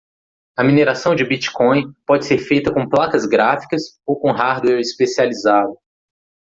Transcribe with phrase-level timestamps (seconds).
[0.57, 5.77] A mineração de Bitcoin pode ser feita com placas gráficas ou com hardware especializado.